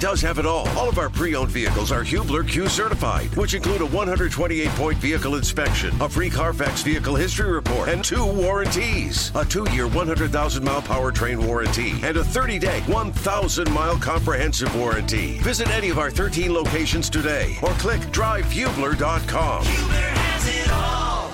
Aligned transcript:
does 0.00 0.20
have 0.20 0.38
it 0.38 0.46
all. 0.46 0.68
All 0.70 0.88
of 0.88 0.98
our 0.98 1.10
pre-owned 1.10 1.50
vehicles 1.50 1.92
are 1.92 2.02
Hubler 2.02 2.44
Q 2.44 2.68
certified, 2.68 3.34
which 3.36 3.54
include 3.54 3.82
a 3.82 3.86
128-point 3.86 4.98
vehicle 4.98 5.34
inspection, 5.34 5.94
a 6.00 6.08
free 6.08 6.30
Carfax 6.30 6.82
vehicle 6.82 7.16
history 7.16 7.50
report, 7.50 7.88
and 7.88 8.04
two 8.04 8.24
warranties. 8.24 9.32
A 9.34 9.44
two-year 9.44 9.88
100,000-mile 9.88 10.82
powertrain 10.82 11.44
warranty 11.44 11.92
and 12.02 12.16
a 12.16 12.22
30-day 12.22 12.80
1,000-mile 12.86 13.98
comprehensive 13.98 14.74
warranty. 14.76 15.38
Visit 15.38 15.68
any 15.70 15.90
of 15.90 15.98
our 15.98 16.10
13 16.10 16.52
locations 16.52 17.10
today 17.10 17.56
or 17.62 17.70
click 17.72 18.00
drivehubler.com. 18.12 19.64
Hubler 19.64 19.94
has 19.94 20.48
it 20.48 20.70
all. 20.72 21.30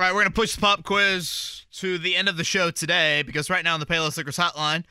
All 0.00 0.06
right, 0.06 0.12
we're 0.12 0.22
going 0.22 0.26
to 0.26 0.32
push 0.32 0.54
the 0.54 0.60
pop 0.60 0.82
quiz 0.82 1.66
to 1.72 1.98
the 1.98 2.16
end 2.16 2.28
of 2.28 2.36
the 2.36 2.44
show 2.44 2.70
today 2.70 3.22
because 3.22 3.50
right 3.50 3.64
now 3.64 3.74
on 3.74 3.80
the 3.80 3.86
Payless 3.86 4.16
Liquors 4.16 4.36
hotline 4.36 4.84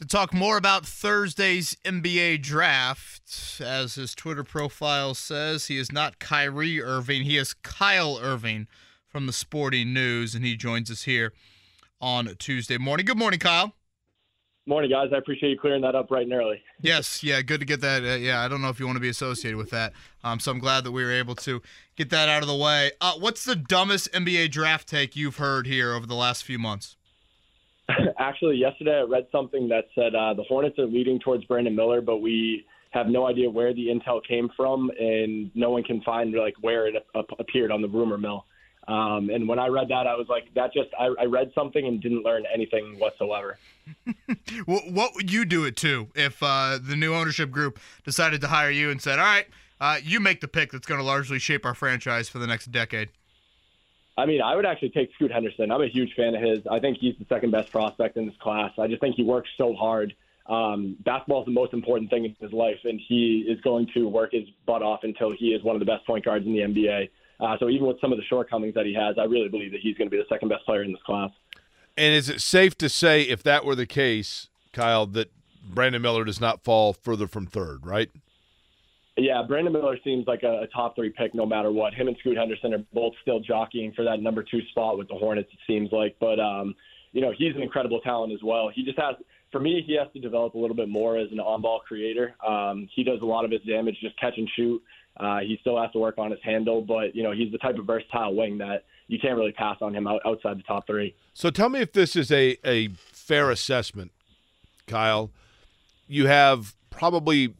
to 0.00 0.06
talk 0.06 0.32
more 0.32 0.56
about 0.56 0.86
Thursday's 0.86 1.76
NBA 1.84 2.40
draft. 2.40 3.60
As 3.62 3.96
his 3.96 4.14
Twitter 4.14 4.42
profile 4.42 5.12
says, 5.12 5.66
he 5.66 5.76
is 5.76 5.92
not 5.92 6.18
Kyrie 6.18 6.82
Irving, 6.82 7.24
he 7.24 7.36
is 7.36 7.52
Kyle 7.52 8.18
Irving 8.18 8.66
from 9.06 9.26
the 9.26 9.32
Sporting 9.32 9.92
News, 9.92 10.34
and 10.34 10.42
he 10.42 10.56
joins 10.56 10.90
us 10.90 11.02
here 11.02 11.34
on 12.00 12.34
Tuesday 12.38 12.78
morning. 12.78 13.04
Good 13.04 13.18
morning, 13.18 13.40
Kyle. 13.40 13.74
Morning, 14.64 14.90
guys. 14.90 15.10
I 15.12 15.18
appreciate 15.18 15.50
you 15.50 15.58
clearing 15.58 15.82
that 15.82 15.94
up 15.94 16.10
right 16.10 16.22
and 16.22 16.32
early. 16.32 16.62
Yes, 16.82 17.22
yeah, 17.22 17.42
good 17.42 17.60
to 17.60 17.66
get 17.66 17.82
that. 17.82 18.02
Uh, 18.02 18.14
yeah, 18.14 18.40
I 18.42 18.48
don't 18.48 18.62
know 18.62 18.70
if 18.70 18.80
you 18.80 18.86
want 18.86 18.96
to 18.96 19.00
be 19.00 19.10
associated 19.10 19.58
with 19.58 19.68
that, 19.68 19.92
um, 20.24 20.40
so 20.40 20.50
I'm 20.50 20.60
glad 20.60 20.84
that 20.84 20.92
we 20.92 21.04
were 21.04 21.12
able 21.12 21.34
to 21.34 21.60
get 21.94 22.08
that 22.08 22.30
out 22.30 22.40
of 22.40 22.48
the 22.48 22.56
way. 22.56 22.92
Uh, 23.02 23.12
what's 23.18 23.44
the 23.44 23.54
dumbest 23.54 24.10
NBA 24.12 24.50
draft 24.50 24.88
take 24.88 25.14
you've 25.14 25.36
heard 25.36 25.66
here 25.66 25.92
over 25.92 26.06
the 26.06 26.14
last 26.14 26.42
few 26.42 26.58
months? 26.58 26.96
Actually, 28.18 28.56
yesterday 28.56 28.98
I 28.98 29.02
read 29.02 29.26
something 29.32 29.68
that 29.68 29.84
said 29.94 30.14
uh, 30.14 30.34
the 30.34 30.44
Hornets 30.44 30.78
are 30.78 30.86
leading 30.86 31.18
towards 31.20 31.44
Brandon 31.44 31.74
Miller, 31.74 32.00
but 32.00 32.18
we 32.18 32.66
have 32.90 33.06
no 33.06 33.26
idea 33.26 33.48
where 33.48 33.72
the 33.72 33.86
intel 33.86 34.20
came 34.26 34.50
from, 34.56 34.90
and 34.98 35.50
no 35.54 35.70
one 35.70 35.82
can 35.82 36.00
find 36.02 36.34
like 36.34 36.54
where 36.60 36.88
it 36.88 36.94
appeared 37.38 37.70
on 37.70 37.82
the 37.82 37.88
rumor 37.88 38.18
mill. 38.18 38.44
Um, 38.88 39.30
and 39.30 39.46
when 39.46 39.58
I 39.58 39.68
read 39.68 39.88
that, 39.88 40.06
I 40.06 40.16
was 40.16 40.26
like, 40.28 40.52
that 40.54 40.72
just, 40.72 40.88
I, 40.98 41.08
I 41.20 41.24
read 41.26 41.52
something 41.54 41.86
and 41.86 42.02
didn't 42.02 42.24
learn 42.24 42.44
anything 42.52 42.98
whatsoever. 42.98 43.58
what 44.64 45.14
would 45.14 45.30
you 45.30 45.44
do 45.44 45.64
it 45.64 45.76
to 45.76 46.08
if 46.14 46.42
uh, 46.42 46.78
the 46.82 46.96
new 46.96 47.14
ownership 47.14 47.50
group 47.50 47.78
decided 48.04 48.40
to 48.40 48.48
hire 48.48 48.70
you 48.70 48.90
and 48.90 49.00
said, 49.00 49.18
all 49.18 49.24
right, 49.24 49.46
uh, 49.80 49.98
you 50.02 50.18
make 50.18 50.40
the 50.40 50.48
pick 50.48 50.72
that's 50.72 50.86
going 50.86 50.98
to 50.98 51.04
largely 51.04 51.38
shape 51.38 51.64
our 51.64 51.74
franchise 51.74 52.28
for 52.28 52.38
the 52.38 52.46
next 52.46 52.72
decade? 52.72 53.10
I 54.16 54.26
mean, 54.26 54.42
I 54.42 54.54
would 54.54 54.66
actually 54.66 54.90
take 54.90 55.12
Scoot 55.14 55.30
Henderson. 55.30 55.70
I'm 55.70 55.82
a 55.82 55.88
huge 55.88 56.14
fan 56.14 56.34
of 56.34 56.42
his. 56.42 56.66
I 56.70 56.78
think 56.78 56.98
he's 56.98 57.14
the 57.18 57.26
second 57.28 57.50
best 57.52 57.70
prospect 57.70 58.16
in 58.16 58.26
this 58.26 58.34
class. 58.40 58.72
I 58.78 58.86
just 58.86 59.00
think 59.00 59.16
he 59.16 59.22
works 59.22 59.48
so 59.56 59.74
hard. 59.74 60.14
Um, 60.46 60.96
basketball 61.04 61.40
is 61.42 61.46
the 61.46 61.52
most 61.52 61.72
important 61.72 62.10
thing 62.10 62.24
in 62.24 62.36
his 62.40 62.52
life, 62.52 62.78
and 62.84 63.00
he 63.08 63.46
is 63.48 63.60
going 63.60 63.86
to 63.94 64.08
work 64.08 64.32
his 64.32 64.48
butt 64.66 64.82
off 64.82 65.00
until 65.04 65.32
he 65.32 65.48
is 65.48 65.62
one 65.62 65.76
of 65.76 65.80
the 65.80 65.86
best 65.86 66.06
point 66.06 66.24
guards 66.24 66.44
in 66.44 66.52
the 66.52 66.60
NBA. 66.60 67.08
Uh, 67.38 67.56
so 67.58 67.68
even 67.68 67.86
with 67.86 68.00
some 68.00 68.12
of 68.12 68.18
the 68.18 68.24
shortcomings 68.24 68.74
that 68.74 68.84
he 68.84 68.92
has, 68.94 69.16
I 69.16 69.24
really 69.24 69.48
believe 69.48 69.70
that 69.72 69.80
he's 69.80 69.96
going 69.96 70.10
to 70.10 70.14
be 70.14 70.20
the 70.20 70.28
second 70.28 70.48
best 70.48 70.64
player 70.64 70.82
in 70.82 70.92
this 70.92 71.02
class. 71.02 71.30
And 71.96 72.14
is 72.14 72.28
it 72.28 72.40
safe 72.40 72.76
to 72.78 72.88
say, 72.88 73.22
if 73.22 73.42
that 73.44 73.64
were 73.64 73.74
the 73.74 73.86
case, 73.86 74.48
Kyle, 74.72 75.06
that 75.06 75.30
Brandon 75.64 76.02
Miller 76.02 76.24
does 76.24 76.40
not 76.40 76.64
fall 76.64 76.92
further 76.92 77.26
from 77.26 77.46
third, 77.46 77.86
right? 77.86 78.10
Yeah, 79.16 79.42
Brandon 79.46 79.72
Miller 79.72 79.98
seems 80.02 80.26
like 80.26 80.42
a, 80.42 80.62
a 80.62 80.66
top 80.68 80.94
three 80.94 81.10
pick 81.10 81.34
no 81.34 81.44
matter 81.44 81.70
what. 81.70 81.94
Him 81.94 82.08
and 82.08 82.16
Scoot 82.20 82.36
Henderson 82.36 82.74
are 82.74 82.84
both 82.92 83.12
still 83.22 83.40
jockeying 83.40 83.92
for 83.94 84.04
that 84.04 84.20
number 84.20 84.42
two 84.42 84.60
spot 84.70 84.96
with 84.96 85.08
the 85.08 85.14
Hornets, 85.14 85.50
it 85.52 85.58
seems 85.66 85.90
like. 85.92 86.16
But, 86.20 86.38
um, 86.40 86.74
you 87.12 87.20
know, 87.20 87.32
he's 87.36 87.54
an 87.54 87.62
incredible 87.62 88.00
talent 88.00 88.32
as 88.32 88.38
well. 88.42 88.70
He 88.74 88.84
just 88.84 88.98
has, 88.98 89.16
for 89.52 89.60
me, 89.60 89.82
he 89.86 89.96
has 89.96 90.06
to 90.14 90.20
develop 90.20 90.54
a 90.54 90.58
little 90.58 90.76
bit 90.76 90.88
more 90.88 91.18
as 91.18 91.30
an 91.32 91.40
on 91.40 91.60
ball 91.60 91.80
creator. 91.86 92.34
Um, 92.46 92.88
he 92.94 93.02
does 93.02 93.20
a 93.20 93.26
lot 93.26 93.44
of 93.44 93.50
his 93.50 93.60
damage 93.62 93.96
just 94.00 94.18
catch 94.18 94.34
and 94.36 94.48
shoot. 94.56 94.82
Uh, 95.16 95.40
he 95.40 95.58
still 95.60 95.80
has 95.80 95.90
to 95.92 95.98
work 95.98 96.16
on 96.18 96.30
his 96.30 96.40
handle, 96.42 96.80
but 96.80 97.14
you 97.14 97.22
know 97.22 97.32
he's 97.32 97.50
the 97.52 97.58
type 97.58 97.76
of 97.76 97.84
versatile 97.84 98.34
wing 98.34 98.56
that 98.58 98.84
you 99.08 99.18
can't 99.18 99.36
really 99.36 99.52
pass 99.52 99.76
on 99.82 99.94
him 99.94 100.06
out, 100.06 100.20
outside 100.24 100.56
the 100.56 100.62
top 100.62 100.86
three. 100.86 101.14
So 101.34 101.50
tell 101.50 101.68
me 101.68 101.80
if 101.80 101.92
this 101.92 102.16
is 102.16 102.30
a 102.30 102.56
a 102.64 102.88
fair 102.88 103.50
assessment, 103.50 104.12
Kyle. 104.86 105.30
You 106.06 106.26
have 106.26 106.74
probably 106.90 107.54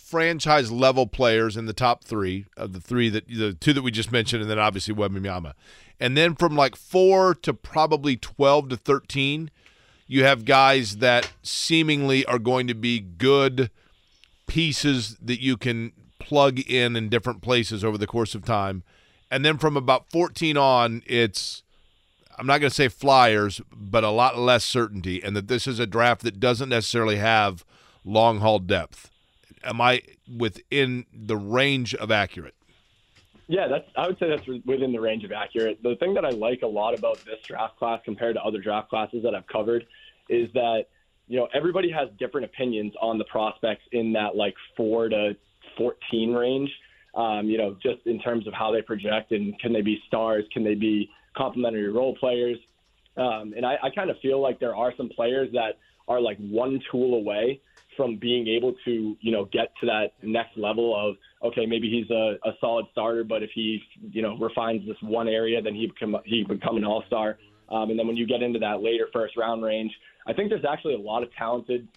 franchise 0.00 0.72
level 0.72 1.06
players 1.06 1.56
in 1.56 1.66
the 1.66 1.72
top 1.72 2.04
three 2.04 2.46
of 2.56 2.72
the 2.72 2.80
three 2.80 3.08
that 3.08 3.28
the 3.28 3.54
two 3.54 3.72
that 3.72 3.82
we 3.82 3.90
just 3.90 4.10
mentioned, 4.10 4.42
and 4.42 4.50
then 4.50 4.58
obviously 4.58 4.94
Wembanyama, 4.94 5.52
and 5.98 6.16
then 6.16 6.34
from 6.34 6.56
like 6.56 6.76
four 6.76 7.34
to 7.34 7.54
probably 7.54 8.16
twelve 8.16 8.68
to 8.70 8.76
thirteen, 8.76 9.50
you 10.06 10.24
have 10.24 10.44
guys 10.44 10.96
that 10.96 11.30
seemingly 11.42 12.24
are 12.26 12.38
going 12.38 12.66
to 12.66 12.74
be 12.74 12.98
good 12.98 13.70
pieces 14.48 15.16
that 15.22 15.40
you 15.40 15.56
can 15.56 15.92
plug 16.18 16.58
in 16.60 16.96
in 16.96 17.08
different 17.08 17.42
places 17.42 17.84
over 17.84 17.96
the 17.96 18.06
course 18.06 18.34
of 18.34 18.44
time. 18.44 18.82
And 19.30 19.44
then 19.44 19.58
from 19.58 19.76
about 19.76 20.10
14 20.10 20.56
on, 20.56 21.02
it's, 21.06 21.62
I'm 22.36 22.46
not 22.46 22.58
going 22.58 22.70
to 22.70 22.74
say 22.74 22.88
flyers, 22.88 23.60
but 23.72 24.02
a 24.02 24.10
lot 24.10 24.38
less 24.38 24.64
certainty. 24.64 25.22
And 25.22 25.36
that 25.36 25.48
this 25.48 25.66
is 25.66 25.78
a 25.78 25.86
draft 25.86 26.22
that 26.22 26.40
doesn't 26.40 26.68
necessarily 26.68 27.16
have 27.16 27.64
long 28.04 28.40
haul 28.40 28.58
depth. 28.58 29.09
Am 29.62 29.80
I 29.80 30.02
within 30.38 31.06
the 31.12 31.36
range 31.36 31.94
of 31.94 32.10
accurate? 32.10 32.54
Yeah, 33.50 33.66
that's. 33.66 33.84
I 33.96 34.06
would 34.06 34.18
say 34.20 34.28
that's 34.28 34.46
within 34.46 34.92
the 34.92 35.00
range 35.00 35.24
of 35.24 35.32
accurate. 35.32 35.82
The 35.82 35.96
thing 35.96 36.14
that 36.14 36.24
I 36.24 36.30
like 36.30 36.62
a 36.62 36.68
lot 36.68 36.96
about 36.96 37.16
this 37.24 37.40
draft 37.46 37.76
class 37.78 38.00
compared 38.04 38.36
to 38.36 38.42
other 38.42 38.58
draft 38.58 38.88
classes 38.88 39.24
that 39.24 39.34
I've 39.34 39.46
covered 39.48 39.84
is 40.28 40.48
that 40.54 40.84
you 41.26 41.36
know 41.36 41.48
everybody 41.52 41.90
has 41.90 42.08
different 42.18 42.44
opinions 42.44 42.92
on 43.02 43.18
the 43.18 43.24
prospects 43.24 43.82
in 43.90 44.12
that 44.12 44.36
like 44.36 44.54
four 44.76 45.08
to 45.08 45.36
14 45.76 46.32
range. 46.32 46.70
Um, 47.16 47.46
you 47.46 47.58
know, 47.58 47.76
just 47.82 48.06
in 48.06 48.20
terms 48.20 48.46
of 48.46 48.54
how 48.54 48.70
they 48.70 48.82
project 48.82 49.32
and 49.32 49.58
can 49.58 49.72
they 49.72 49.82
be 49.82 50.00
stars? 50.06 50.44
Can 50.52 50.62
they 50.62 50.76
be 50.76 51.10
complementary 51.36 51.90
role 51.90 52.16
players? 52.16 52.56
Um, 53.16 53.52
and 53.56 53.66
I, 53.66 53.76
I 53.82 53.90
kind 53.90 54.10
of 54.10 54.16
feel 54.20 54.40
like 54.40 54.60
there 54.60 54.76
are 54.76 54.94
some 54.96 55.08
players 55.08 55.48
that 55.54 55.78
are 56.06 56.20
like 56.20 56.38
one 56.38 56.80
tool 56.90 57.14
away 57.14 57.60
from 57.96 58.16
being 58.16 58.46
able 58.48 58.74
to, 58.84 59.16
you 59.20 59.32
know, 59.32 59.44
get 59.46 59.72
to 59.80 59.86
that 59.86 60.12
next 60.22 60.56
level 60.56 60.94
of, 60.96 61.16
okay, 61.50 61.66
maybe 61.66 61.90
he's 61.90 62.10
a, 62.10 62.36
a 62.48 62.52
solid 62.60 62.86
starter, 62.92 63.24
but 63.24 63.42
if 63.42 63.50
he, 63.54 63.82
you 64.10 64.22
know, 64.22 64.36
refines 64.38 64.86
this 64.86 64.96
one 65.02 65.28
area, 65.28 65.60
then 65.60 65.74
he 65.74 65.86
become, 65.86 66.16
he 66.24 66.44
become 66.44 66.76
an 66.76 66.84
all-star. 66.84 67.38
Um, 67.68 67.90
and 67.90 67.98
then 67.98 68.06
when 68.06 68.16
you 68.16 68.26
get 68.26 68.42
into 68.42 68.58
that 68.60 68.82
later 68.82 69.08
first 69.12 69.36
round 69.36 69.62
range, 69.62 69.92
I 70.26 70.32
think 70.32 70.50
there's 70.50 70.64
actually 70.64 70.94
a 70.94 70.98
lot 70.98 71.22
of 71.22 71.32
talented 71.34 71.88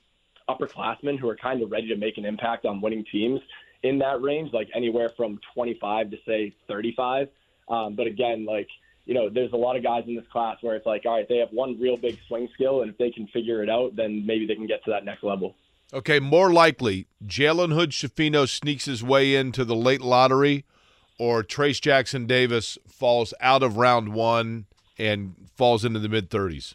upperclassmen 0.50 1.20
who 1.20 1.30
are 1.30 1.36
kind 1.36 1.62
of 1.62 1.72
ready 1.72 1.88
to 1.88 1.96
make 1.96 2.18
an 2.18 2.26
impact 2.26 2.66
on 2.66 2.82
winning 2.82 3.06
teams 3.12 3.40
in 3.82 4.00
that 4.00 4.22
range, 4.22 4.52
like 4.54 4.70
anywhere 4.76 5.10
from 5.16 5.40
25 5.54 6.12
to 6.12 6.18
say 6.26 6.54
35. 6.68 7.28
Um, 7.70 7.96
but 7.96 8.08
again, 8.08 8.46
like 8.46 8.68
you 9.06 9.14
know, 9.14 9.30
there's 9.30 9.52
a 9.52 9.58
lot 9.58 9.76
of 9.76 9.84
guys 9.84 10.04
in 10.08 10.16
this 10.16 10.26
class 10.32 10.58
where 10.62 10.76
it's 10.76 10.86
like, 10.86 11.04
all 11.06 11.16
right, 11.16 11.28
they 11.28 11.38
have 11.38 11.50
one 11.52 11.80
real 11.80 11.98
big 11.98 12.18
swing 12.28 12.48
skill, 12.54 12.82
and 12.82 12.92
if 12.92 12.98
they 12.98 13.12
can 13.12 13.28
figure 13.28 13.62
it 13.62 13.70
out, 13.70 13.96
then 13.96 14.26
maybe 14.26 14.48
they 14.48 14.56
can 14.56 14.68
get 14.68 14.84
to 14.86 14.92
that 14.92 15.04
next 15.04 15.24
level. 15.24 15.56
Okay, 15.94 16.20
more 16.20 16.52
likely, 16.52 17.06
Jalen 17.24 17.72
Hood 17.72 17.92
Schifino 17.92 18.50
sneaks 18.50 18.86
his 18.86 19.04
way 19.04 19.36
into 19.36 19.64
the 19.64 19.76
late 19.76 20.02
lottery, 20.02 20.66
or 21.20 21.44
Trayce 21.44 21.80
Jackson 21.80 22.26
Davis 22.26 22.80
falls 22.88 23.32
out 23.40 23.62
of 23.62 23.78
round 23.78 24.12
one 24.12 24.66
and 24.98 25.36
falls 25.56 25.86
into 25.86 26.00
the 26.00 26.10
mid 26.10 26.32
30s. 26.32 26.74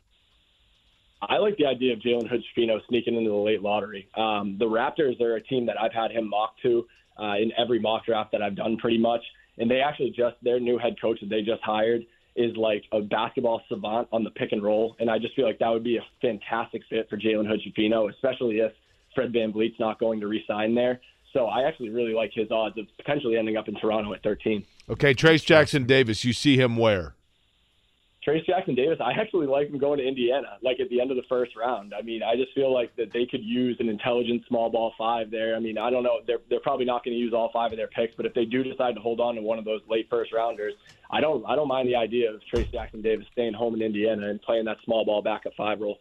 I 1.21 1.39
like 1.39 1.57
the 1.57 1.67
idea 1.67 1.95
of 1.95 1.99
Jalen 1.99 2.29
Hood 2.29 2.45
Schifino 2.45 2.79
sneaking 2.89 3.17
into 3.17 3.31
the 3.31 3.37
late 3.37 3.61
lottery. 3.61 4.09
Um, 4.15 4.57
the 4.57 4.67
Raptors 4.67 5.21
are 5.21 5.35
a 5.35 5.43
team 5.43 5.67
that 5.67 5.81
I've 5.81 5.93
had 5.93 6.13
him 6.13 6.29
mocked 6.29 6.63
to 6.63 6.87
uh, 7.21 7.35
in 7.39 7.51
every 7.59 7.81
mock 7.81 8.07
draft 8.07 8.31
that 8.31 8.41
I've 8.41 8.55
done 8.55 8.77
pretty 8.77 8.99
much. 8.99 9.23
And 9.59 9.69
they 9.69 9.81
actually 9.81 10.11
just, 10.11 10.37
their 10.43 10.61
new 10.61 10.79
head 10.79 10.95
coach 11.01 11.19
that 11.21 11.29
they 11.29 11.43
just 11.43 11.63
hired 11.65 12.03
is 12.37 12.57
like 12.57 12.85
a 12.93 13.01
basketball 13.01 13.63
savant 13.69 14.07
on 14.13 14.23
the 14.23 14.31
pick 14.31 14.53
and 14.53 14.63
roll. 14.63 14.95
And 15.01 15.11
I 15.11 15.19
just 15.19 15.35
feel 15.35 15.45
like 15.45 15.59
that 15.59 15.71
would 15.71 15.83
be 15.83 15.97
a 15.97 16.07
fantastic 16.23 16.83
fit 16.89 17.11
for 17.11 17.17
Jalen 17.17 17.49
Hood 17.49 17.63
Schifino, 17.67 18.09
especially 18.09 18.59
if 18.59 18.71
Fred 19.19 19.33
Van 19.33 19.53
VanVleet's 19.53 19.81
not 19.81 19.99
going 19.99 20.21
to 20.21 20.29
re-sign 20.29 20.77
there. 20.77 21.01
So 21.33 21.47
I 21.47 21.67
actually 21.67 21.91
really 21.91 22.15
like 22.15 22.31
his 22.33 22.53
odds 22.53 22.79
of 22.79 22.87
potentially 22.97 23.37
ending 23.37 23.57
up 23.57 23.67
in 23.67 23.75
Toronto 23.75 24.15
at 24.15 24.23
13. 24.23 24.65
Okay, 24.89 25.13
Trayce 25.13 25.45
Jackson 25.45 25.87
Davis, 25.87 26.25
you 26.25 26.33
see 26.33 26.57
him 26.57 26.77
where? 26.77 27.15
Trayce 28.27 28.47
Jackson 28.47 28.77
Davis, 28.77 28.99
I 29.05 29.13
actually 29.13 29.49
like 29.49 29.71
him 29.71 29.79
going 29.79 29.99
to 29.99 30.07
Indiana, 30.07 30.59
like 30.63 30.79
at 30.79 30.89
the 30.89 31.01
end 31.01 31.11
of 31.11 31.17
the 31.17 31.25
first 31.29 31.57
round. 31.57 31.95
I 31.99 32.03
mean, 32.03 32.23
I 32.23 32.37
just 32.37 32.53
feel 32.55 32.73
like 32.73 32.95
that 32.97 33.13
they 33.13 33.27
could 33.27 33.43
use 33.43 33.77
an 33.81 33.89
intelligent 33.89 34.43
small 34.47 34.71
ball 34.71 34.93
five 34.97 35.31
there. 35.31 35.57
I 35.57 35.61
mean, 35.61 35.79
I 35.79 35.91
don't 35.91 36.05
know, 36.05 36.21
they're 36.27 36.39
they're 36.49 36.61
probably 36.61 36.85
not 36.85 37.05
going 37.05 37.17
to 37.17 37.21
use 37.21 37.33
all 37.33 37.51
five 37.53 37.73
of 37.73 37.79
their 37.79 37.89
picks, 37.89 38.15
but 38.17 38.27
if 38.27 38.35
they 38.35 38.45
do 38.45 38.63
decide 38.63 38.95
to 38.95 39.01
hold 39.01 39.21
on 39.21 39.35
to 39.35 39.43
one 39.43 39.59
of 39.59 39.65
those 39.65 39.81
late 39.89 40.09
first 40.11 40.33
rounders, 40.33 40.75
I 41.11 41.21
don't 41.21 41.45
I 41.47 41.57
don't 41.57 41.69
mind 41.69 41.89
the 41.89 41.97
idea 41.97 42.33
of 42.33 42.41
Trayce 42.53 42.71
Jackson 42.71 43.03
Davis 43.03 43.27
staying 43.33 43.55
home 43.55 43.75
in 43.75 43.83
Indiana 43.83 44.29
and 44.29 44.41
playing 44.43 44.67
that 44.67 44.77
small 44.85 45.05
ball 45.05 45.23
back 45.23 45.43
at 45.47 45.55
five 45.57 45.81
role. 45.81 45.99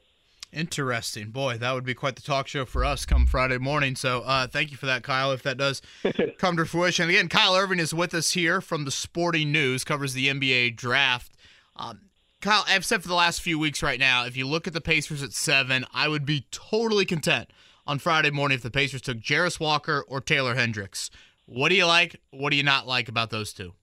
Interesting. 0.53 1.31
Boy, 1.31 1.57
that 1.57 1.73
would 1.73 1.83
be 1.83 1.93
quite 1.93 2.15
the 2.15 2.21
talk 2.21 2.47
show 2.47 2.65
for 2.65 2.85
us 2.85 3.05
come 3.05 3.25
Friday 3.25 3.57
morning. 3.57 3.95
So 3.95 4.21
uh, 4.21 4.47
thank 4.47 4.71
you 4.71 4.77
for 4.77 4.85
that, 4.85 5.03
Kyle, 5.03 5.31
if 5.31 5.43
that 5.43 5.57
does 5.57 5.81
come 6.37 6.55
to 6.57 6.65
fruition. 6.65 7.03
And 7.03 7.11
again, 7.11 7.27
Kyle 7.27 7.55
Irving 7.55 7.79
is 7.79 7.93
with 7.93 8.13
us 8.13 8.31
here 8.31 8.61
from 8.61 8.85
the 8.85 8.91
Sporting 8.91 9.51
News, 9.51 9.83
covers 9.83 10.13
the 10.13 10.27
NBA 10.27 10.77
draft. 10.77 11.33
Um, 11.75 12.01
Kyle, 12.41 12.63
I've 12.67 12.85
said 12.85 13.01
for 13.01 13.07
the 13.09 13.15
last 13.15 13.41
few 13.41 13.59
weeks 13.59 13.83
right 13.83 13.99
now, 13.99 14.25
if 14.25 14.37
you 14.37 14.47
look 14.47 14.67
at 14.67 14.73
the 14.73 14.81
Pacers 14.81 15.21
at 15.21 15.33
seven, 15.33 15.85
I 15.93 16.07
would 16.07 16.25
be 16.25 16.45
totally 16.49 17.05
content 17.05 17.51
on 17.85 17.99
Friday 17.99 18.31
morning 18.31 18.55
if 18.55 18.63
the 18.63 18.71
Pacers 18.71 19.01
took 19.01 19.17
Jarace 19.17 19.59
Walker 19.59 20.05
or 20.07 20.21
Taylor 20.21 20.55
Hendricks. 20.55 21.09
What 21.45 21.69
do 21.69 21.75
you 21.75 21.85
like? 21.85 22.21
What 22.31 22.51
do 22.51 22.57
you 22.57 22.63
not 22.63 22.87
like 22.87 23.09
about 23.09 23.31
those 23.31 23.53
two? 23.53 23.73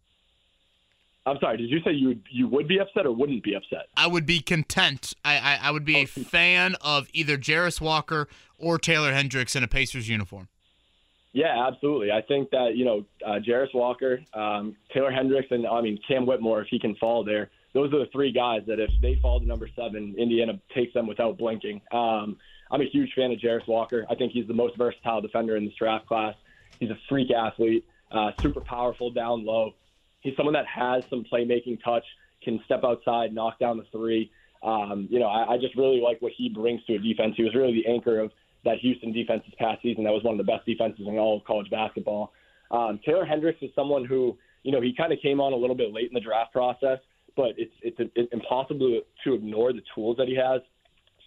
I'm 1.27 1.39
sorry. 1.41 1.57
Did 1.57 1.71
you 1.71 1.81
say 1.85 1.93
you 1.93 2.09
would, 2.09 2.23
you 2.31 2.49
would 2.49 2.69
be 2.69 2.79
upset 2.79 3.07
or 3.07 3.13
wouldn't 3.13 3.43
be 3.43 3.55
upset? 3.55 3.87
I 3.97 4.07
would 4.07 4.27
be 4.27 4.41
content. 4.41 5.15
I 5.25 5.39
I, 5.39 5.59
I 5.69 5.71
would 5.71 5.85
be 5.85 5.97
a 5.97 6.07
fan 6.07 6.77
of 6.81 7.09
either 7.13 7.39
Jarace 7.39 7.81
Walker 7.81 8.29
or 8.59 8.79
Taylor 8.79 9.13
Hendricks 9.13 9.57
in 9.57 9.65
a 9.65 9.69
Pacers 9.69 10.09
uniform. 10.09 10.49
Yeah, 11.33 11.67
absolutely. 11.67 12.13
I 12.13 12.23
think 12.23 12.51
that 12.51 12.77
you 12.77 12.85
know 12.85 13.05
uh, 13.27 13.41
Jarace 13.47 13.75
Walker, 13.75 14.21
um, 14.35 14.77
Taylor 14.93 15.11
Hendricks, 15.11 15.49
and 15.51 15.67
I 15.67 15.81
mean 15.81 15.99
Cam 16.07 16.27
Whitmore, 16.27 16.61
if 16.63 16.69
he 16.69 16.79
can 16.79 16.95
fall 16.97 17.25
there, 17.25 17.51
those 17.73 17.93
are 17.93 17.99
the 17.99 18.11
three 18.13 18.31
guys 18.31 18.63
that 18.67 18.79
if 18.79 18.91
they 19.03 19.19
fall 19.21 19.41
to 19.41 19.47
number 19.47 19.69
seven, 19.75 20.15
Indiana 20.17 20.61
takes 20.75 20.95
them 20.95 21.07
without 21.07 21.37
blinking. 21.37 21.81
Um, 21.91 22.37
I'm 22.71 22.81
a 22.81 22.89
huge 22.91 23.13
fan 23.15 23.33
of 23.33 23.39
Jarace 23.39 23.67
Walker. 23.67 24.07
I 24.09 24.15
think 24.15 24.33
he's 24.33 24.47
the 24.47 24.55
most 24.55 24.77
versatile 24.79 25.21
defender 25.21 25.57
in 25.57 25.65
this 25.65 25.75
draft 25.75 26.07
class. 26.07 26.35
He's 26.79 26.91
a 26.91 26.99
freak 27.09 27.31
athlete, 27.31 27.85
uh, 28.13 28.31
super 28.41 28.61
powerful 28.61 29.11
down 29.11 29.45
low. 29.45 29.75
He's 30.25 30.35
someone 30.37 30.55
that 30.55 30.67
has 30.67 31.05
some 31.11 31.25
playmaking 31.31 31.85
touch, 31.85 32.05
can 32.43 32.61
step 32.65 32.83
outside, 32.83 33.33
knock 33.33 33.59
down 33.61 33.77
the 33.77 33.85
three. 33.93 34.33
Um, 34.63 35.07
you 35.11 35.21
know, 35.21 35.27
I, 35.27 35.53
I 35.55 35.59
just 35.59 35.77
really 35.77 36.01
like 36.01 36.21
what 36.21 36.33
he 36.37 36.49
brings 36.49 36.83
to 36.87 36.95
a 36.95 36.99
defense. 36.99 37.35
He 37.37 37.45
was 37.45 37.55
really 37.55 37.75
the 37.75 37.87
anchor 37.87 38.19
of 38.19 38.33
that 38.65 38.79
Houston 38.79 39.13
defense 39.13 39.43
this 39.45 39.55
past 39.59 39.83
season. 39.83 40.03
That 40.05 40.13
was 40.13 40.25
one 40.25 40.39
of 40.41 40.45
the 40.45 40.51
best 40.51 40.65
defenses 40.65 41.07
in 41.07 41.19
all 41.19 41.37
of 41.37 41.45
college 41.45 41.71
basketball. 41.71 42.33
Um, 42.71 42.99
Taylor 43.05 43.27
Hendricks 43.27 43.63
is 43.63 43.71
someone 43.77 44.07
who, 44.07 44.39
you 44.63 44.73
know, 44.73 44.81
he 44.81 44.95
kind 44.97 45.13
of 45.13 45.19
came 45.21 45.41
on 45.41 45.53
a 45.53 45.57
little 45.57 45.77
bit 45.77 45.93
late 45.93 46.09
in 46.09 46.15
the 46.15 46.21
draft 46.21 46.53
process, 46.53 46.99
but 47.37 47.53
it's 47.59 47.75
it's, 47.83 47.97
it's 48.17 48.33
impossible 48.33 49.03
to 49.25 49.35
ignore 49.35 49.75
the 49.75 49.83
tools 49.95 50.17
that 50.17 50.27
he 50.27 50.35
has. 50.35 50.63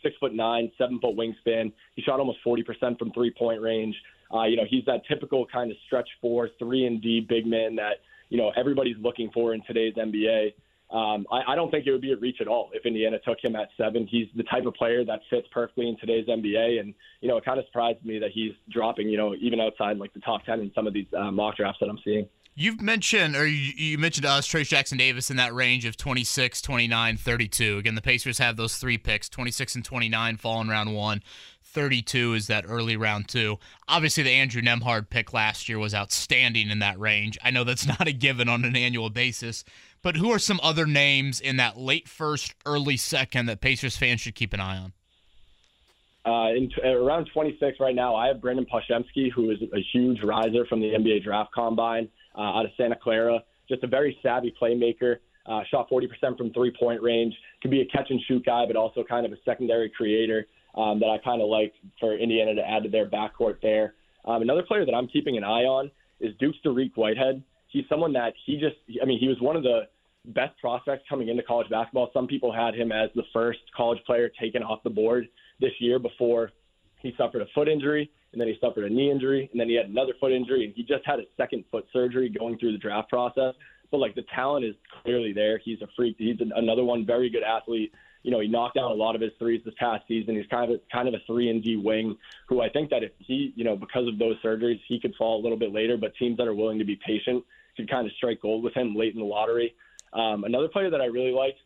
Six 0.02 0.16
foot 0.20 0.34
nine, 0.34 0.72
seven 0.78 1.00
foot 1.00 1.16
wingspan. 1.16 1.72
He 1.96 2.02
shot 2.02 2.20
almost 2.20 2.40
40% 2.46 2.98
from 2.98 3.12
three 3.12 3.32
point 3.38 3.62
range. 3.62 3.96
Uh, 4.34 4.44
you 4.44 4.58
know, 4.58 4.66
he's 4.68 4.86
that 4.86 5.02
typical 5.08 5.46
kind 5.46 5.70
of 5.70 5.78
stretch 5.86 6.10
four, 6.20 6.50
three 6.58 6.86
and 6.86 7.02
D 7.02 7.22
big 7.22 7.46
man 7.46 7.76
that 7.76 7.98
you 8.30 8.38
know 8.38 8.52
everybody's 8.56 8.98
looking 9.00 9.30
for 9.34 9.54
in 9.54 9.62
today's 9.66 9.94
NBA. 9.96 10.54
Um, 10.90 11.28
I, 11.30 11.52
I 11.52 11.56
don't 11.56 11.70
think 11.70 11.86
it 11.86 11.92
would 11.92 12.02
be 12.02 12.14
a 12.14 12.18
reach 12.18 12.38
at 12.40 12.48
all 12.48 12.70
if 12.74 12.86
Indiana 12.86 13.20
took 13.20 13.44
him 13.44 13.58
at 13.58 13.68
seven. 13.76 14.08
He's 14.08 14.28
the 14.38 14.44
type 14.44 14.66
of 14.66 14.74
player 14.74 15.04
that 15.04 15.20
fits 15.30 15.46
perfectly 15.52 15.90
in 15.90 15.98
today's 15.98 16.28
NBA, 16.28 16.80
and 16.80 16.94
you 17.22 17.28
know 17.28 17.38
it 17.38 17.46
kind 17.46 17.60
of 17.60 17.66
surprised 17.66 18.04
me 18.06 18.20
that 18.20 18.32
he's 18.34 18.54
dropping, 18.70 19.10
you 19.10 19.18
know, 19.18 19.36
even 19.40 19.60
outside 19.60 19.98
like 19.98 20.14
the 20.14 20.22
top 20.22 20.46
ten 20.46 20.62
in 20.62 20.72
some 20.74 20.88
of 20.88 20.94
these 20.94 21.08
uh, 21.18 21.32
mock 21.32 21.58
drafts 21.58 21.80
that 21.82 21.90
I'm 21.90 22.00
seeing. 22.04 22.28
You've 22.60 22.82
mentioned, 22.82 23.36
or 23.36 23.46
you, 23.46 23.72
you 23.76 23.98
mentioned 24.00 24.24
to 24.24 24.32
us, 24.32 24.48
Trayce 24.48 24.70
Jackson 24.70 24.98
Davis 24.98 25.30
in 25.30 25.38
that 25.38 25.54
range 25.54 25.86
of 25.86 25.96
26, 25.96 26.60
29, 26.60 27.18
32. 27.18 27.78
Again, 27.78 27.94
the 27.94 28.02
Pacers 28.02 28.40
have 28.40 28.58
those 28.58 28.78
three 28.78 28.98
picks 28.98 29.30
26 29.30 29.76
and 29.76 29.86
29 29.86 30.38
fall 30.38 30.62
in 30.62 30.68
round 30.68 30.96
one. 30.96 31.22
32 31.68 32.34
is 32.34 32.48
that 32.48 32.66
early 32.68 32.98
round 32.98 33.28
two. 33.28 33.58
Obviously, 33.88 34.24
the 34.24 34.32
Andrew 34.32 34.62
Nembhard 34.62 35.10
pick 35.10 35.34
last 35.34 35.70
year 35.70 35.78
was 35.78 35.94
outstanding 35.94 36.70
in 36.70 36.80
that 36.80 37.00
range. 37.00 37.38
I 37.44 37.52
know 37.52 37.64
that's 37.64 37.86
not 38.00 38.08
a 38.08 38.14
given 38.14 38.50
on 38.50 38.66
an 38.66 38.76
annual 38.76 39.10
basis, 39.10 39.64
but 40.02 40.16
who 40.16 40.32
are 40.32 40.40
some 40.40 40.60
other 40.64 40.86
names 40.86 41.40
in 41.40 41.58
that 41.58 41.78
late 41.78 42.08
first, 42.08 42.56
early 42.66 42.98
second 42.98 43.46
that 43.48 43.62
Pacers 43.62 43.98
fans 43.98 44.22
should 44.22 44.36
keep 44.36 44.54
an 44.54 44.60
eye 44.60 44.78
on? 44.78 44.94
Uh, 46.26 46.52
in 46.54 46.70
t- 46.70 46.82
around 46.84 47.30
26 47.34 47.80
right 47.80 47.96
now, 47.96 48.16
I 48.16 48.28
have 48.28 48.42
Brandon 48.42 48.66
Podziemski, 48.66 49.32
who 49.32 49.52
is 49.52 49.58
a 49.62 49.80
huge 49.94 50.22
riser 50.24 50.66
from 50.66 50.82
the 50.82 50.88
NBA 50.88 51.24
Draft 51.24 51.54
Combine 51.54 52.10
uh, 52.36 52.42
out 52.42 52.66
of 52.66 52.72
Santa 52.76 52.98
Clara. 53.02 53.40
Just 53.70 53.84
a 53.84 53.88
very 53.88 54.18
savvy 54.22 54.54
playmaker. 54.62 55.18
Uh, 55.46 55.62
shot 55.72 55.90
40% 55.90 56.38
from 56.38 56.52
three 56.52 56.74
point 56.78 57.02
range. 57.02 57.34
Could 57.62 57.72
be 57.72 57.80
a 57.80 57.86
catch 57.86 58.10
and 58.10 58.20
shoot 58.28 58.46
guy, 58.46 58.66
but 58.66 58.76
also 58.76 59.04
kind 59.04 59.26
of 59.26 59.32
a 59.32 59.38
secondary 59.46 59.90
creator 59.90 60.48
um, 60.78 61.00
that 61.00 61.08
I 61.08 61.18
kind 61.18 61.42
of 61.42 61.50
like 61.50 61.74
for 62.00 62.16
Indiana 62.16 62.54
to 62.56 62.62
add 62.62 62.84
to 62.84 62.90
their 62.90 63.10
backcourt 63.10 63.62
there. 63.62 63.96
Um, 64.26 64.42
another 64.42 64.64
player 64.64 64.86
that 64.86 64.94
I'm 64.94 65.08
keeping 65.08 65.36
an 65.36 65.44
eye 65.44 65.64
on 65.64 65.90
is 66.20 66.34
Duke's 66.40 66.58
Dariq 66.64 66.92
Whitehead. 66.96 67.44
He's 67.68 67.86
someone 67.90 68.14
that 68.14 68.34
he 68.46 68.58
just, 68.58 68.76
I 69.02 69.06
mean, 69.06 69.20
he 69.20 69.28
was 69.28 69.38
one 69.42 69.56
of 69.56 69.64
the 69.64 69.82
best 70.26 70.58
prospects 70.60 71.04
coming 71.10 71.30
into 71.30 71.44
college 71.44 71.70
basketball. 71.70 72.12
Some 72.14 72.28
people 72.28 72.54
had 72.54 72.76
him 72.76 72.92
as 72.92 73.10
the 73.16 73.24
first 73.34 73.60
college 73.76 74.00
player 74.06 74.30
taken 74.40 74.62
off 74.62 74.84
the 74.84 74.90
board 74.90 75.28
this 75.60 75.72
year 75.80 76.00
before 76.00 76.52
he 77.00 77.14
suffered 77.18 77.42
a 77.42 77.46
foot 77.56 77.68
injury 77.68 78.10
and 78.32 78.42
then 78.42 78.48
he 78.48 78.56
suffered 78.60 78.86
a 78.86 78.94
knee 78.94 79.10
injury 79.10 79.50
and 79.52 79.60
then 79.60 79.70
he 79.70 79.76
had 79.76 79.88
another 79.88 80.14
foot 80.20 80.32
injury 80.32 80.66
and 80.66 80.74
he 80.76 80.84
just 80.84 81.06
had 81.06 81.20
a 81.20 81.24
second 81.38 81.64
foot 81.72 81.86
surgery 81.94 82.30
going 82.30 82.58
through 82.58 82.72
the 82.72 82.78
draft 82.78 83.10
process. 83.10 83.54
But 83.90 83.98
like 83.98 84.16
the 84.16 84.26
talent 84.36 84.66
is 84.66 84.76
clearly 85.04 85.32
there. 85.34 85.60
He's 85.64 85.82
a 85.82 85.88
freak. 85.96 86.16
He's 86.18 86.38
another 86.56 86.84
one, 86.84 87.06
very 87.06 87.30
good 87.30 87.44
athlete 87.44 87.94
you 88.28 88.34
know, 88.34 88.42
he 88.42 88.48
knocked 88.50 88.76
down 88.76 88.92
a 88.92 88.94
lot 88.94 89.16
of 89.16 89.22
his 89.22 89.32
threes 89.40 89.62
this 89.64 89.74
past 89.80 90.04
season. 90.06 90.36
He's 90.36 90.46
kind 90.48 90.70
of 90.70 90.82
a, 90.82 90.82
kind 90.94 91.08
of 91.08 91.14
a 91.14 91.20
three 91.26 91.50
and 91.50 91.64
D 91.64 91.78
wing 91.78 92.18
who 92.50 92.60
I 92.60 92.68
think 92.68 92.90
that 92.90 93.02
if 93.02 93.12
he, 93.20 93.54
you 93.56 93.64
know, 93.64 93.78
because 93.78 94.06
of 94.06 94.20
those 94.20 94.36
surgeries, 94.44 94.82
he 94.86 95.00
could 95.00 95.16
fall 95.18 95.40
a 95.40 95.42
little 95.42 95.58
bit 95.58 95.72
later. 95.72 95.96
But 95.96 96.14
teams 96.20 96.36
that 96.36 96.46
are 96.46 96.54
willing 96.54 96.78
to 96.78 96.84
be 96.84 97.00
patient 97.08 97.46
could 97.78 97.90
kind 97.90 98.06
of 98.06 98.12
strike 98.18 98.42
gold 98.42 98.66
with 98.66 98.74
him 98.74 98.98
late 98.98 99.14
in 99.14 99.22
the 99.22 99.26
lottery. 99.26 99.74
Um, 100.12 100.44
another 100.44 100.68
player 100.68 100.90
that 100.90 101.00
I 101.00 101.06
really 101.06 101.32
liked, 101.32 101.60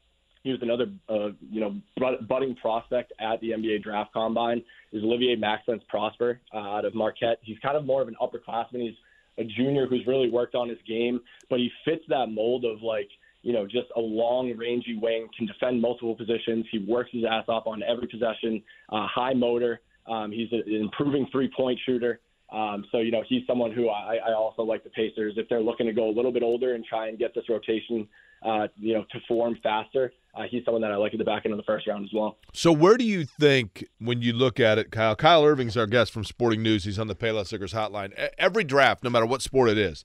he 0.43 0.51
was 0.51 0.59
another, 0.61 0.85
uh, 1.09 1.29
you 1.49 1.61
know, 1.61 1.81
budding 2.29 2.55
prospect 2.57 3.11
at 3.19 3.41
the 3.41 3.53
NBA 3.53 3.81
Draft 3.81 4.13
Combine 4.13 4.61
is 4.91 5.01
Olivier 5.01 5.37
Maxence 5.37 5.81
Prosper 5.89 6.41
uh, 6.53 6.57
out 6.57 6.85
of 6.85 6.93
Marquette. 6.93 7.39
He's 7.41 7.57
kind 7.57 7.75
of 7.75 7.85
more 7.85 8.03
of 8.03 8.07
an 8.07 8.17
upperclassman. 8.21 8.83
He's 8.83 8.97
a 9.39 9.45
junior 9.45 9.87
who's 9.87 10.05
really 10.05 10.29
worked 10.29 10.53
on 10.53 10.69
his 10.69 10.77
game, 10.87 11.21
but 11.49 11.57
he 11.57 11.71
fits 11.85 12.03
that 12.09 12.27
mold 12.27 12.65
of 12.65 12.83
like 12.83 13.09
you 13.41 13.53
know, 13.53 13.65
just 13.65 13.87
a 13.95 13.99
long, 13.99 14.55
rangy 14.57 14.97
wing, 15.01 15.27
can 15.37 15.47
defend 15.47 15.81
multiple 15.81 16.15
positions. 16.15 16.65
He 16.71 16.79
works 16.79 17.09
his 17.11 17.23
ass 17.29 17.45
off 17.47 17.65
on 17.67 17.81
every 17.83 18.07
possession, 18.07 18.61
uh, 18.89 19.07
high 19.07 19.33
motor. 19.33 19.81
Um, 20.07 20.31
he's 20.31 20.51
an 20.51 20.63
improving 20.67 21.27
three 21.31 21.49
point 21.55 21.79
shooter. 21.85 22.19
Um, 22.51 22.83
so, 22.91 22.97
you 22.97 23.11
know, 23.11 23.23
he's 23.27 23.43
someone 23.47 23.71
who 23.71 23.89
I, 23.89 24.17
I 24.27 24.33
also 24.33 24.63
like 24.63 24.83
the 24.83 24.89
Pacers. 24.89 25.35
If 25.37 25.47
they're 25.47 25.61
looking 25.61 25.87
to 25.87 25.93
go 25.93 26.09
a 26.09 26.13
little 26.13 26.33
bit 26.33 26.43
older 26.43 26.75
and 26.75 26.83
try 26.83 27.07
and 27.07 27.17
get 27.17 27.33
this 27.33 27.45
rotation, 27.47 28.07
uh, 28.43 28.67
you 28.77 28.93
know, 28.93 29.05
to 29.11 29.19
form 29.27 29.57
faster, 29.63 30.11
uh, 30.35 30.43
he's 30.49 30.65
someone 30.65 30.81
that 30.81 30.91
I 30.91 30.97
like 30.97 31.13
at 31.13 31.19
the 31.19 31.23
back 31.23 31.45
end 31.45 31.53
of 31.53 31.57
the 31.57 31.63
first 31.63 31.87
round 31.87 32.03
as 32.03 32.11
well. 32.13 32.37
So, 32.53 32.71
where 32.73 32.97
do 32.97 33.05
you 33.05 33.23
think, 33.23 33.85
when 33.99 34.21
you 34.21 34.33
look 34.33 34.59
at 34.59 34.77
it, 34.77 34.91
Kyle? 34.91 35.15
Kyle 35.15 35.45
Irving's 35.45 35.77
our 35.77 35.87
guest 35.87 36.11
from 36.11 36.25
Sporting 36.25 36.61
News. 36.61 36.83
He's 36.83 36.99
on 36.99 37.07
the 37.07 37.15
Payless 37.15 37.51
Liquors 37.53 37.73
hotline. 37.73 38.11
Every 38.37 38.65
draft, 38.65 39.03
no 39.03 39.09
matter 39.09 39.25
what 39.25 39.41
sport 39.41 39.69
it 39.69 39.77
is, 39.77 40.03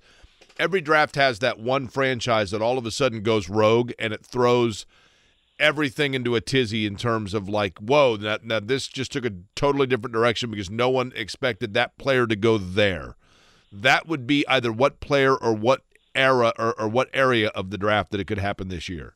every 0.59 0.81
draft 0.81 1.17
has 1.17 1.39
that 1.41 1.59
one 1.59 1.89
franchise 1.89 2.51
that 2.51 2.63
all 2.63 2.79
of 2.79 2.87
a 2.87 2.91
sudden 2.91 3.23
goes 3.23 3.49
rogue 3.49 3.93
and 3.99 4.13
it 4.13 4.25
throws 4.25 4.87
everything 5.59 6.15
into 6.15 6.35
a 6.35 6.41
tizzy 6.41 6.87
in 6.87 6.97
terms 6.97 7.35
of 7.35 7.49
like, 7.49 7.79
whoa, 7.79 8.17
now, 8.17 8.39
now 8.43 8.61
this 8.61 8.87
just 8.87 9.13
took 9.13 9.25
a 9.25 9.33
totally 9.55 9.87
different 9.87 10.13
direction 10.13 10.51
because 10.51 10.71
no 10.71 10.89
one 10.91 11.13
expected 11.15 11.75
that 11.75 11.97
player 11.99 12.27
to 12.27 12.37
go 12.37 12.59
there. 12.59 13.17
That 13.73 14.07
would 14.07 14.27
be 14.27 14.47
either 14.49 14.73
what 14.73 15.01
player 15.01 15.35
or 15.35 15.53
what 15.53 15.83
era 16.15 16.53
or, 16.59 16.79
or 16.81 16.89
what 16.89 17.09
area 17.13 17.49
of 17.49 17.71
the 17.71 17.79
draft 17.79 18.11
that 18.11 18.21
it 18.21 18.27
could 18.27 18.39
happen 18.39 18.69
this 18.69 18.89
year. 18.89 19.15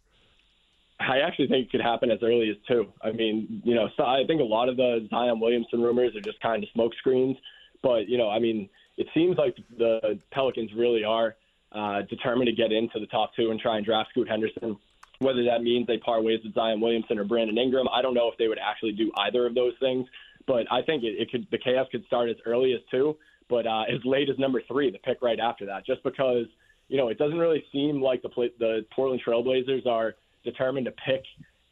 I 1.01 1.21
actually 1.21 1.49
think 1.49 1.67
it 1.67 1.71
could 1.71 1.81
happen 1.81 2.11
as 2.11 2.19
early 2.23 2.51
as 2.51 2.57
two. 2.69 2.93
I 3.03 3.13
mean, 3.13 3.63
you 3.65 3.75
know, 3.75 3.89
so 3.97 4.05
I 4.05 4.23
think 4.27 4.41
a 4.41 4.45
lot 4.45 4.69
of 4.69 4.77
the 4.77 5.07
Zion 5.09 5.41
Williamson 5.41 5.81
rumors 5.81 6.15
are 6.15 6.21
just 6.21 6.41
kind 6.41 6.63
of 6.63 6.69
smoke 6.75 6.93
screens. 6.99 7.37
But 7.83 8.09
you 8.09 8.19
know, 8.19 8.29
I 8.29 8.39
mean, 8.39 8.69
it 9.01 9.07
seems 9.15 9.39
like 9.39 9.57
the 9.79 10.19
Pelicans 10.31 10.71
really 10.77 11.05
are 11.05 11.35
uh, 11.73 12.03
determined 12.03 12.49
to 12.49 12.53
get 12.53 12.71
into 12.71 13.01
the 13.01 13.07
top 13.07 13.31
two 13.35 13.51
and 13.51 13.59
try 13.59 13.79
and 13.79 13.87
draft 13.87 14.11
Scoot 14.11 14.29
Henderson. 14.29 14.77
Whether 15.21 15.43
that 15.45 15.63
means 15.63 15.87
they 15.87 15.97
part 15.97 16.23
ways 16.23 16.41
with 16.45 16.55
Zion 16.55 16.83
Williamson 16.83 17.19
or 17.19 17.25
Brandon 17.25 17.57
Ingram, 17.57 17.89
I 17.91 18.03
don't 18.03 18.13
know 18.13 18.31
if 18.31 18.37
they 18.37 18.47
would 18.47 18.59
actually 18.59 18.93
do 18.93 19.11
either 19.17 19.47
of 19.47 19.55
those 19.55 19.73
things. 19.81 20.07
But 20.47 20.71
I 20.71 20.83
think 20.83 21.03
it, 21.03 21.17
it 21.19 21.31
could 21.31 21.47
the 21.51 21.59
chaos 21.59 21.87
could 21.91 22.05
start 22.07 22.29
as 22.29 22.37
early 22.45 22.75
as 22.75 22.81
two, 22.91 23.17
but 23.49 23.67
uh, 23.67 23.85
as 23.89 24.05
late 24.05 24.29
as 24.29 24.39
number 24.39 24.61
three, 24.69 24.91
the 24.91 24.99
pick 24.99 25.23
right 25.23 25.41
after 25.41 25.65
that, 25.67 25.87
just 25.87 26.03
because 26.03 26.47
you 26.89 26.99
know 26.99 27.09
it 27.09 27.17
doesn't 27.17 27.39
really 27.39 27.65
seem 27.73 28.03
like 28.03 28.21
the 28.21 28.29
the 28.59 28.85
Portland 28.95 29.23
Trailblazers 29.27 29.87
are 29.87 30.15
determined 30.45 30.87
to 30.87 30.93
pick 30.93 31.23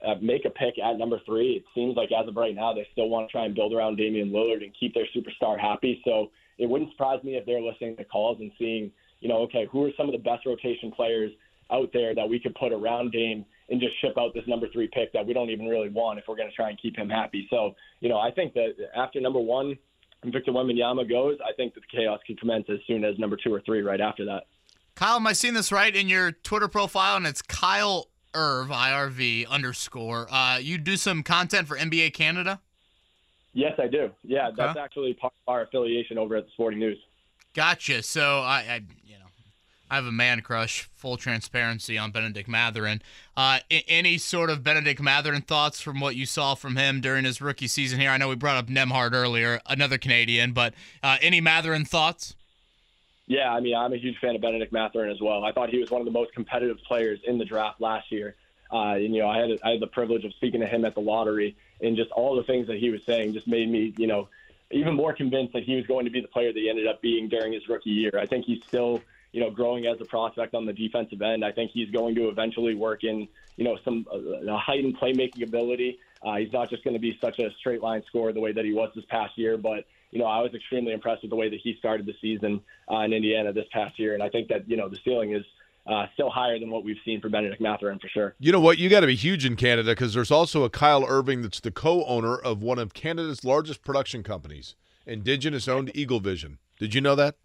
uh, 0.06 0.14
make 0.22 0.44
a 0.46 0.50
pick 0.50 0.78
at 0.78 0.96
number 0.96 1.20
three. 1.26 1.52
It 1.52 1.64
seems 1.74 1.96
like 1.96 2.10
as 2.12 2.28
of 2.28 2.36
right 2.36 2.54
now, 2.54 2.72
they 2.72 2.86
still 2.92 3.08
want 3.08 3.28
to 3.28 3.32
try 3.32 3.44
and 3.44 3.54
build 3.54 3.74
around 3.74 3.96
Damian 3.96 4.30
Lillard 4.30 4.62
and 4.62 4.72
keep 4.78 4.94
their 4.94 5.08
superstar 5.14 5.58
happy. 5.58 6.00
So 6.04 6.30
it 6.58 6.68
wouldn't 6.68 6.90
surprise 6.90 7.22
me 7.22 7.36
if 7.36 7.46
they're 7.46 7.60
listening 7.60 7.96
to 7.96 8.04
calls 8.04 8.38
and 8.40 8.50
seeing, 8.58 8.90
you 9.20 9.28
know, 9.28 9.38
okay, 9.42 9.66
who 9.70 9.84
are 9.84 9.90
some 9.96 10.06
of 10.06 10.12
the 10.12 10.18
best 10.18 10.44
rotation 10.46 10.90
players 10.92 11.32
out 11.70 11.90
there 11.92 12.14
that 12.14 12.28
we 12.28 12.40
could 12.40 12.54
put 12.54 12.72
around 12.72 13.12
Dame 13.12 13.44
and 13.68 13.80
just 13.80 13.92
ship 14.00 14.14
out 14.18 14.32
this 14.34 14.44
number 14.46 14.66
three 14.72 14.88
pick 14.92 15.12
that 15.12 15.26
we 15.26 15.32
don't 15.34 15.50
even 15.50 15.66
really 15.66 15.90
want 15.90 16.18
if 16.18 16.24
we're 16.26 16.36
going 16.36 16.48
to 16.48 16.54
try 16.54 16.70
and 16.70 16.80
keep 16.80 16.96
him 16.96 17.08
happy. 17.08 17.46
So, 17.50 17.74
you 18.00 18.08
know, 18.08 18.18
I 18.18 18.30
think 18.30 18.54
that 18.54 18.74
after 18.96 19.20
number 19.20 19.40
one, 19.40 19.76
Victor 20.24 20.50
Wembanyama 20.50 21.08
goes, 21.08 21.36
I 21.46 21.52
think 21.54 21.74
that 21.74 21.80
the 21.80 21.96
chaos 21.96 22.20
can 22.26 22.36
commence 22.36 22.64
as 22.70 22.78
soon 22.86 23.04
as 23.04 23.18
number 23.18 23.36
two 23.36 23.52
or 23.52 23.60
three 23.60 23.82
right 23.82 24.00
after 24.00 24.24
that. 24.24 24.44
Kyle, 24.94 25.16
am 25.16 25.26
I 25.26 25.32
seeing 25.32 25.54
this 25.54 25.70
right 25.70 25.94
in 25.94 26.08
your 26.08 26.32
Twitter 26.32 26.66
profile? 26.66 27.16
And 27.16 27.26
it's 27.26 27.42
Kyle 27.42 28.08
Irv, 28.34 28.68
IRV 28.68 29.46
underscore. 29.48 30.26
Uh, 30.30 30.58
you 30.58 30.78
do 30.78 30.96
some 30.96 31.22
content 31.22 31.68
for 31.68 31.76
NBA 31.76 32.14
Canada? 32.14 32.60
Yes, 33.58 33.74
I 33.80 33.88
do. 33.88 34.12
Yeah, 34.22 34.48
okay. 34.48 34.56
that's 34.56 34.78
actually 34.78 35.14
part 35.14 35.32
of 35.32 35.52
our 35.52 35.62
affiliation 35.62 36.16
over 36.16 36.36
at 36.36 36.44
the 36.44 36.50
Sporting 36.52 36.78
News. 36.78 36.96
Gotcha. 37.54 38.04
So 38.04 38.38
I, 38.38 38.58
I, 38.58 38.82
you 39.04 39.14
know, 39.14 39.24
I 39.90 39.96
have 39.96 40.06
a 40.06 40.12
man 40.12 40.42
crush, 40.42 40.88
full 40.94 41.16
transparency 41.16 41.98
on 41.98 42.12
Benedict 42.12 42.48
Mathurin. 42.48 43.02
Uh, 43.36 43.58
any 43.68 44.16
sort 44.16 44.50
of 44.50 44.62
Benedict 44.62 45.02
Mathurin 45.02 45.42
thoughts 45.42 45.80
from 45.80 45.98
what 45.98 46.14
you 46.14 46.24
saw 46.24 46.54
from 46.54 46.76
him 46.76 47.00
during 47.00 47.24
his 47.24 47.40
rookie 47.40 47.66
season 47.66 47.98
here? 47.98 48.10
I 48.10 48.16
know 48.16 48.28
we 48.28 48.36
brought 48.36 48.58
up 48.58 48.68
Nembhard 48.68 49.12
earlier, 49.12 49.60
another 49.66 49.98
Canadian, 49.98 50.52
but 50.52 50.72
uh, 51.02 51.16
any 51.20 51.40
Mathurin 51.40 51.84
thoughts? 51.84 52.36
Yeah, 53.26 53.52
I 53.52 53.58
mean, 53.58 53.74
I'm 53.74 53.92
a 53.92 53.98
huge 53.98 54.18
fan 54.20 54.36
of 54.36 54.40
Benedict 54.40 54.72
Mathurin 54.72 55.10
as 55.10 55.20
well. 55.20 55.42
I 55.42 55.50
thought 55.50 55.68
he 55.68 55.80
was 55.80 55.90
one 55.90 56.00
of 56.00 56.04
the 56.04 56.12
most 56.12 56.32
competitive 56.32 56.78
players 56.86 57.18
in 57.26 57.38
the 57.38 57.44
draft 57.44 57.80
last 57.80 58.12
year. 58.12 58.36
Uh, 58.70 58.94
and, 58.96 59.14
you 59.14 59.22
know, 59.22 59.28
I 59.28 59.38
had 59.38 59.58
I 59.64 59.70
had 59.72 59.80
the 59.80 59.86
privilege 59.86 60.24
of 60.24 60.32
speaking 60.34 60.60
to 60.60 60.66
him 60.66 60.84
at 60.84 60.94
the 60.94 61.00
lottery, 61.00 61.56
and 61.80 61.96
just 61.96 62.10
all 62.10 62.36
the 62.36 62.42
things 62.42 62.66
that 62.66 62.78
he 62.78 62.90
was 62.90 63.00
saying 63.06 63.32
just 63.32 63.46
made 63.46 63.70
me, 63.70 63.94
you 63.96 64.06
know, 64.06 64.28
even 64.70 64.94
more 64.94 65.14
convinced 65.14 65.54
that 65.54 65.64
he 65.64 65.76
was 65.76 65.86
going 65.86 66.04
to 66.04 66.10
be 66.10 66.20
the 66.20 66.28
player 66.28 66.52
that 66.52 66.58
he 66.58 66.68
ended 66.68 66.86
up 66.86 67.00
being 67.00 67.28
during 67.28 67.52
his 67.52 67.68
rookie 67.68 67.90
year. 67.90 68.12
I 68.18 68.26
think 68.26 68.44
he's 68.44 68.62
still 68.66 69.00
you 69.32 69.40
know, 69.40 69.50
growing 69.50 69.86
as 69.86 70.00
a 70.00 70.04
prospect 70.04 70.54
on 70.54 70.64
the 70.64 70.72
defensive 70.72 71.20
end. 71.20 71.44
I 71.44 71.52
think 71.52 71.70
he's 71.72 71.90
going 71.90 72.14
to 72.14 72.28
eventually 72.28 72.74
work 72.74 73.04
in, 73.04 73.28
you 73.56 73.64
know, 73.64 73.78
some 73.84 74.06
uh, 74.10 74.56
heightened 74.56 74.98
playmaking 74.98 75.42
ability. 75.42 75.98
Uh, 76.22 76.36
he's 76.36 76.52
not 76.52 76.70
just 76.70 76.82
going 76.82 76.94
to 76.94 77.00
be 77.00 77.18
such 77.20 77.38
a 77.38 77.50
straight 77.60 77.82
line 77.82 78.02
scorer 78.06 78.32
the 78.32 78.40
way 78.40 78.52
that 78.52 78.64
he 78.64 78.72
was 78.72 78.90
this 78.94 79.04
past 79.08 79.36
year, 79.36 79.56
but 79.56 79.84
you 80.10 80.18
know, 80.18 80.24
I 80.24 80.40
was 80.40 80.54
extremely 80.54 80.92
impressed 80.92 81.22
with 81.22 81.30
the 81.30 81.36
way 81.36 81.50
that 81.50 81.60
he 81.62 81.76
started 81.78 82.06
the 82.06 82.14
season 82.20 82.62
uh, 82.90 83.00
in 83.00 83.12
Indiana 83.12 83.52
this 83.52 83.66
past 83.70 83.98
year, 83.98 84.14
and 84.14 84.22
I 84.22 84.30
think 84.30 84.48
that 84.48 84.68
you 84.68 84.76
know 84.76 84.88
the 84.88 84.98
ceiling 85.04 85.34
is 85.34 85.44
uh, 85.88 86.06
still 86.14 86.30
higher 86.30 86.58
than 86.58 86.70
what 86.70 86.84
we've 86.84 86.98
seen 87.04 87.20
for 87.20 87.28
Benedict 87.28 87.60
Mathurin 87.60 87.98
for 87.98 88.08
sure. 88.08 88.34
You 88.38 88.52
know 88.52 88.60
what? 88.60 88.78
You 88.78 88.88
got 88.88 89.00
to 89.00 89.06
be 89.06 89.16
huge 89.16 89.44
in 89.44 89.56
Canada 89.56 89.92
because 89.92 90.14
there's 90.14 90.30
also 90.30 90.64
a 90.64 90.70
Kyle 90.70 91.04
Irving 91.08 91.42
that's 91.42 91.60
the 91.60 91.70
co-owner 91.70 92.36
of 92.36 92.62
one 92.62 92.78
of 92.78 92.94
Canada's 92.94 93.42
largest 93.42 93.82
production 93.82 94.22
companies, 94.22 94.74
Indigenous-owned 95.06 95.90
Eagle 95.94 96.20
Vision. 96.20 96.58
Did 96.78 96.94
you 96.94 97.00
know 97.00 97.14
that? 97.14 97.36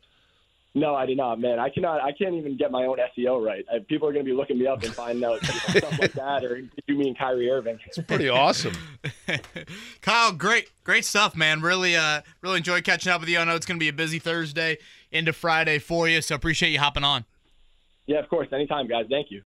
No, 0.76 0.96
I 0.96 1.06
did 1.06 1.18
not, 1.18 1.40
man. 1.40 1.60
I 1.60 1.70
cannot. 1.70 2.02
I 2.02 2.12
can't 2.14 2.34
even 2.34 2.58
get 2.58 2.72
my 2.72 2.86
own 2.86 2.98
SEO 3.16 3.46
right. 3.46 3.64
People 3.88 4.08
are 4.08 4.12
going 4.12 4.26
to 4.26 4.30
be 4.30 4.36
looking 4.36 4.58
me 4.58 4.66
up 4.66 4.82
and 4.82 4.92
finding 4.92 5.24
out 5.24 5.44
stuff 5.46 6.00
like 6.00 6.14
that. 6.14 6.44
Or 6.44 6.62
did 6.62 6.72
you 6.88 6.96
mean 6.96 7.14
Kyrie 7.14 7.50
Irving? 7.50 7.78
It's 7.86 8.00
pretty 8.00 8.28
awesome. 8.28 8.74
Kyle, 10.02 10.32
great, 10.32 10.72
great 10.84 11.06
stuff, 11.06 11.36
man. 11.36 11.62
Really, 11.62 11.96
uh, 11.96 12.22
really 12.42 12.58
enjoyed 12.58 12.84
catching 12.86 13.12
up 13.12 13.22
with 13.22 13.30
you. 13.30 13.38
I 13.38 13.44
know 13.44 13.56
it's 13.56 13.68
going 13.68 13.78
to 13.78 13.84
be 13.84 13.90
a 13.90 13.94
busy 13.94 14.18
Thursday 14.18 14.80
into 15.12 15.32
Friday 15.32 15.78
for 15.78 16.08
you, 16.08 16.22
so 16.24 16.34
appreciate 16.34 16.72
you 16.72 16.80
hopping 16.80 17.04
on. 17.04 17.26
Yeah, 18.08 18.20
of 18.20 18.30
course. 18.30 18.48
Anytime, 18.52 18.88
guys. 18.88 19.06
Thank 19.10 19.28
you. 19.32 19.42